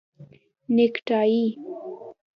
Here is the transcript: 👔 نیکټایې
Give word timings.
👔 0.27 0.37
نیکټایې 0.75 1.45